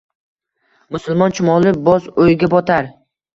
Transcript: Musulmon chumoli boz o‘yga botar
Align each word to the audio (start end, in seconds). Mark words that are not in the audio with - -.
Musulmon 0.95 1.35
chumoli 1.41 1.75
boz 1.91 2.09
o‘yga 2.25 2.51
botar 2.57 2.91